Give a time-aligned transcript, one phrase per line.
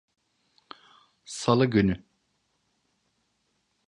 [1.25, 2.03] Salı günü.